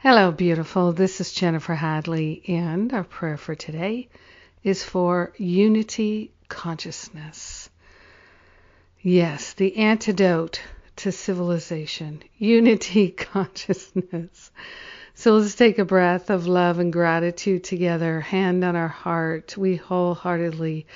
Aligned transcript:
Hello, 0.00 0.30
beautiful. 0.30 0.92
This 0.92 1.22
is 1.22 1.32
Jennifer 1.32 1.74
Hadley, 1.74 2.42
and 2.48 2.92
our 2.92 3.02
prayer 3.02 3.38
for 3.38 3.54
today 3.54 4.10
is 4.62 4.84
for 4.84 5.32
unity 5.38 6.32
consciousness. 6.48 7.70
Yes, 9.00 9.54
the 9.54 9.74
antidote 9.78 10.60
to 10.96 11.10
civilization, 11.10 12.22
unity 12.36 13.10
consciousness. 13.10 14.50
So 15.14 15.38
let's 15.38 15.54
take 15.54 15.78
a 15.78 15.84
breath 15.86 16.28
of 16.28 16.46
love 16.46 16.78
and 16.78 16.92
gratitude 16.92 17.64
together, 17.64 18.20
hand 18.20 18.64
on 18.64 18.76
our 18.76 18.88
heart. 18.88 19.56
We 19.56 19.76
wholeheartedly 19.76 20.86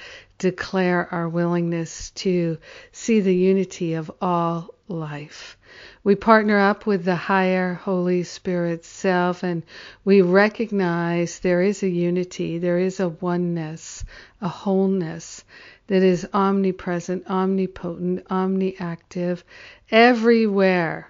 declare 0.40 1.06
our 1.12 1.28
willingness 1.28 2.10
to 2.12 2.56
see 2.92 3.20
the 3.20 3.34
unity 3.34 3.92
of 3.92 4.10
all 4.22 4.74
life. 4.88 5.58
We 6.02 6.14
partner 6.14 6.58
up 6.58 6.86
with 6.86 7.04
the 7.04 7.14
higher 7.14 7.74
Holy 7.74 8.22
Spirit 8.22 8.86
self 8.86 9.42
and 9.42 9.62
we 10.02 10.22
recognize 10.22 11.40
there 11.40 11.60
is 11.60 11.82
a 11.82 11.90
unity, 11.90 12.56
there 12.56 12.78
is 12.78 13.00
a 13.00 13.10
oneness, 13.10 14.02
a 14.40 14.48
wholeness 14.48 15.44
that 15.88 16.02
is 16.02 16.26
omnipresent, 16.32 17.26
omnipotent, 17.28 18.24
omniactive, 18.28 19.42
everywhere, 19.90 21.09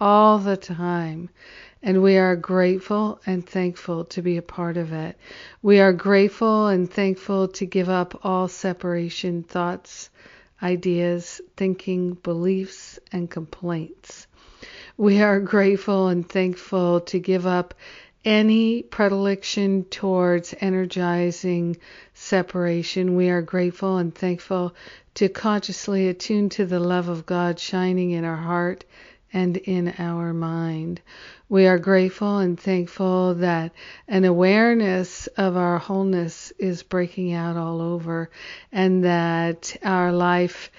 all 0.00 0.38
the 0.38 0.56
time. 0.56 1.28
And 1.82 2.02
we 2.02 2.16
are 2.16 2.34
grateful 2.34 3.20
and 3.24 3.46
thankful 3.46 4.04
to 4.06 4.22
be 4.22 4.36
a 4.36 4.42
part 4.42 4.76
of 4.76 4.92
it. 4.92 5.16
We 5.62 5.80
are 5.80 5.92
grateful 5.92 6.66
and 6.66 6.90
thankful 6.90 7.48
to 7.48 7.66
give 7.66 7.88
up 7.88 8.20
all 8.24 8.48
separation 8.48 9.44
thoughts, 9.44 10.10
ideas, 10.62 11.40
thinking, 11.56 12.14
beliefs, 12.14 12.98
and 13.12 13.30
complaints. 13.30 14.26
We 14.96 15.22
are 15.22 15.38
grateful 15.38 16.08
and 16.08 16.28
thankful 16.28 17.02
to 17.02 17.20
give 17.20 17.46
up 17.46 17.74
any 18.24 18.82
predilection 18.82 19.84
towards 19.84 20.54
energizing 20.60 21.76
separation. 22.14 23.14
We 23.14 23.30
are 23.30 23.42
grateful 23.42 23.98
and 23.98 24.12
thankful 24.12 24.74
to 25.14 25.28
consciously 25.28 26.08
attune 26.08 26.48
to 26.50 26.66
the 26.66 26.80
love 26.80 27.08
of 27.08 27.26
God 27.26 27.60
shining 27.60 28.10
in 28.10 28.24
our 28.24 28.36
heart 28.36 28.84
and 29.32 29.56
in 29.56 29.94
our 29.98 30.32
mind. 30.32 31.00
We 31.48 31.66
are 31.66 31.78
grateful 31.78 32.38
and 32.38 32.58
thankful 32.58 33.34
that 33.34 33.72
an 34.06 34.24
awareness 34.24 35.26
of 35.28 35.56
our 35.56 35.78
wholeness 35.78 36.52
is 36.58 36.82
breaking 36.82 37.32
out 37.32 37.56
all 37.56 37.80
over 37.80 38.30
and 38.72 39.04
that 39.04 39.76
our 39.82 40.12
life 40.12 40.70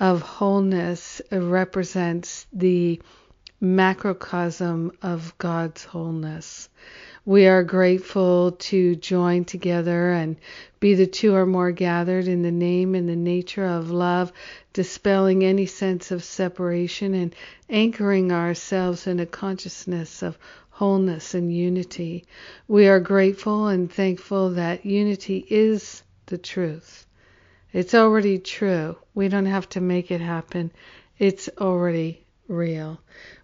of 0.00 0.22
wholeness 0.22 1.20
represents 1.30 2.46
the 2.52 3.00
macrocosm 3.60 4.92
of 5.02 5.36
God's 5.38 5.84
wholeness. 5.84 6.68
We 7.24 7.46
are 7.46 7.64
grateful 7.64 8.52
to 8.52 8.94
join 8.96 9.44
together 9.44 10.12
and 10.12 10.36
be 10.80 10.94
the 10.94 11.06
two 11.06 11.34
or 11.34 11.44
more 11.44 11.72
gathered 11.72 12.28
in 12.28 12.42
the 12.42 12.52
name 12.52 12.94
and 12.94 13.08
the 13.08 13.16
nature 13.16 13.66
of 13.66 13.90
love, 13.90 14.32
dispelling 14.72 15.44
any 15.44 15.66
sense 15.66 16.10
of 16.10 16.22
separation 16.22 17.14
and 17.14 17.34
anchoring 17.68 18.32
ourselves 18.32 19.06
in 19.06 19.18
a 19.18 19.26
consciousness 19.26 20.22
of 20.22 20.38
wholeness 20.70 21.34
and 21.34 21.52
unity. 21.52 22.24
We 22.68 22.86
are 22.86 23.00
grateful 23.00 23.66
and 23.66 23.92
thankful 23.92 24.50
that 24.50 24.86
unity 24.86 25.44
is 25.50 26.02
the 26.26 26.38
truth. 26.38 27.06
It's 27.72 27.94
already 27.94 28.38
true. 28.38 28.96
We 29.14 29.28
don't 29.28 29.46
have 29.46 29.68
to 29.70 29.80
make 29.80 30.12
it 30.12 30.20
happen. 30.20 30.70
It's 31.18 31.50
already 31.58 32.24
real. 32.48 32.98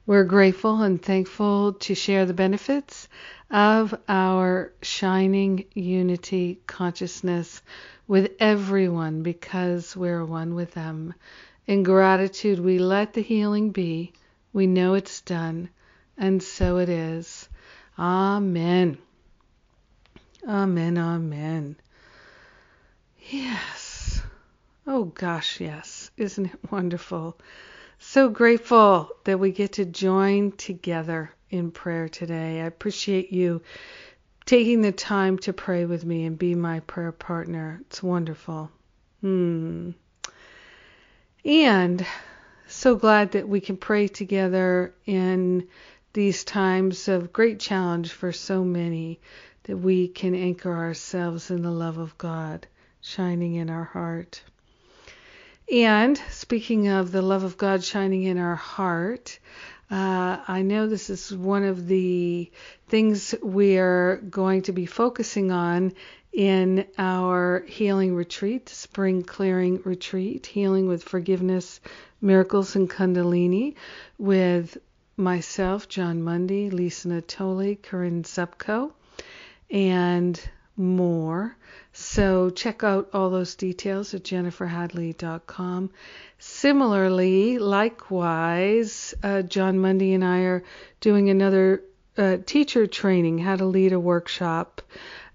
We're 0.06 0.24
grateful 0.24 0.82
and 0.82 1.00
thankful 1.00 1.74
to 1.74 1.94
share 1.94 2.26
the 2.26 2.34
benefits 2.34 3.08
of 3.50 3.94
our 4.08 4.72
shining 4.82 5.66
unity 5.74 6.60
consciousness 6.66 7.62
with 8.08 8.32
everyone 8.40 9.22
because 9.22 9.96
we're 9.96 10.24
one 10.24 10.54
with 10.54 10.72
them. 10.72 11.14
In 11.66 11.82
gratitude, 11.82 12.58
we 12.58 12.78
let 12.78 13.12
the 13.12 13.22
healing 13.22 13.70
be. 13.70 14.12
We 14.52 14.66
know 14.66 14.94
it's 14.94 15.20
done, 15.22 15.70
and 16.18 16.42
so 16.42 16.78
it 16.78 16.88
is. 16.88 17.48
Amen. 17.98 18.98
Amen. 20.46 20.98
Amen. 20.98 21.76
Yes. 23.30 24.22
Oh 24.86 25.04
gosh, 25.04 25.60
yes. 25.60 26.10
Isn't 26.16 26.46
it 26.46 26.70
wonderful? 26.70 27.38
So 28.06 28.28
grateful 28.28 29.10
that 29.24 29.40
we 29.40 29.50
get 29.50 29.72
to 29.72 29.84
join 29.84 30.52
together 30.52 31.32
in 31.50 31.72
prayer 31.72 32.08
today. 32.08 32.60
I 32.60 32.66
appreciate 32.66 33.32
you 33.32 33.62
taking 34.46 34.82
the 34.82 34.92
time 34.92 35.38
to 35.38 35.52
pray 35.52 35.84
with 35.84 36.04
me 36.04 36.24
and 36.24 36.38
be 36.38 36.54
my 36.54 36.78
prayer 36.80 37.10
partner. 37.10 37.80
It's 37.86 38.02
wonderful. 38.02 38.70
Hmm. 39.20 39.92
And 41.44 42.06
so 42.68 42.94
glad 42.94 43.32
that 43.32 43.48
we 43.48 43.60
can 43.60 43.78
pray 43.78 44.06
together 44.06 44.94
in 45.06 45.66
these 46.12 46.44
times 46.44 47.08
of 47.08 47.32
great 47.32 47.58
challenge 47.58 48.12
for 48.12 48.30
so 48.30 48.62
many, 48.62 49.18
that 49.64 49.78
we 49.78 50.06
can 50.06 50.36
anchor 50.36 50.76
ourselves 50.76 51.50
in 51.50 51.62
the 51.62 51.72
love 51.72 51.98
of 51.98 52.16
God 52.16 52.68
shining 53.00 53.54
in 53.54 53.70
our 53.70 53.84
heart. 53.84 54.42
And 55.70 56.18
speaking 56.30 56.88
of 56.88 57.10
the 57.10 57.22
love 57.22 57.42
of 57.42 57.56
God 57.56 57.82
shining 57.82 58.24
in 58.24 58.38
our 58.38 58.54
heart, 58.54 59.38
uh, 59.90 60.38
I 60.46 60.62
know 60.62 60.86
this 60.86 61.08
is 61.08 61.34
one 61.34 61.64
of 61.64 61.86
the 61.86 62.50
things 62.88 63.34
we're 63.42 64.16
going 64.16 64.62
to 64.62 64.72
be 64.72 64.86
focusing 64.86 65.50
on 65.50 65.92
in 66.32 66.86
our 66.98 67.64
healing 67.66 68.14
retreat, 68.14 68.68
spring 68.68 69.22
clearing 69.22 69.80
retreat, 69.84 70.46
healing 70.46 70.86
with 70.86 71.02
forgiveness, 71.02 71.80
miracles, 72.20 72.76
and 72.76 72.90
Kundalini, 72.90 73.76
with 74.18 74.76
myself, 75.16 75.88
Jon 75.88 76.22
Mundy, 76.22 76.70
Lisa 76.70 77.08
Natoli, 77.08 77.80
Corinne 77.80 78.24
Zupko, 78.24 78.92
and 79.70 80.40
more. 80.76 81.56
So 81.92 82.50
check 82.50 82.82
out 82.82 83.10
all 83.12 83.30
those 83.30 83.54
details 83.54 84.14
at 84.14 84.24
jenniferhadley.com. 84.24 85.90
Similarly, 86.38 87.58
likewise, 87.58 89.14
uh, 89.22 89.42
Jon 89.42 89.78
Mundy 89.78 90.14
and 90.14 90.24
I 90.24 90.40
are 90.40 90.64
doing 91.00 91.30
another 91.30 91.82
uh, 92.16 92.38
teacher 92.44 92.86
training, 92.86 93.38
how 93.38 93.56
to 93.56 93.64
lead 93.64 93.92
a 93.92 94.00
workshop. 94.00 94.82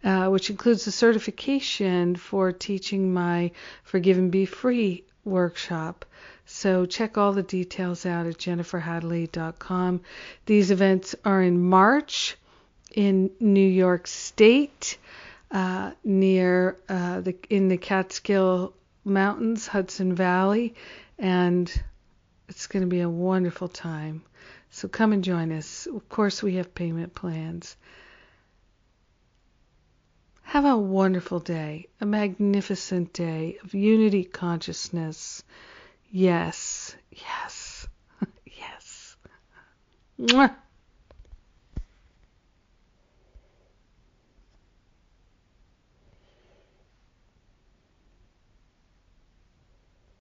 Uh, 0.02 0.30
which 0.30 0.50
includes 0.50 0.88
a 0.88 0.94
certification 0.94 2.16
for 2.16 2.54
teaching 2.54 3.14
my 3.14 3.52
Forgive 3.84 4.18
and 4.18 4.32
Be 4.32 4.46
Free 4.46 5.04
workshop. 5.26 6.06
So 6.46 6.86
check 6.86 7.18
all 7.18 7.34
the 7.34 7.44
details 7.44 8.06
out 8.06 8.26
at 8.26 8.38
jenniferhadley.com. 8.38 10.00
These 10.46 10.72
events 10.72 11.16
are 11.26 11.44
in 11.44 11.62
March 11.62 12.38
in 12.96 13.30
New 13.42 13.68
York 13.68 14.08
State 14.08 14.98
uh, 15.52 15.92
near 16.04 16.78
uh, 16.88 17.22
the 17.22 17.36
in 17.50 17.68
the 17.68 17.78
Catskill 17.78 18.74
Mountains, 19.04 19.68
Hudson 19.68 20.14
Valley, 20.14 20.76
and 21.18 21.72
it's 22.48 22.68
going 22.68 22.82
to 22.82 22.88
be 22.88 23.02
a 23.02 23.10
wonderful 23.10 23.68
time. 23.68 24.24
So 24.72 24.88
come 24.88 25.14
and 25.14 25.24
join 25.24 25.52
us. 25.52 25.88
Of 25.88 26.08
course, 26.10 26.44
we 26.44 26.56
have 26.56 26.76
payment 26.76 27.16
plans. 27.16 27.76
Have 30.44 30.66
a 30.66 30.78
wonderful 30.78 31.40
day, 31.40 31.88
a 32.02 32.06
magnificent 32.06 33.14
day 33.14 33.58
of 33.64 33.74
unity 33.74 34.24
consciousness. 34.24 35.44
Yes, 36.12 36.96
yes, 37.12 37.88
yes. 38.46 39.16
Mwah. 40.20 40.56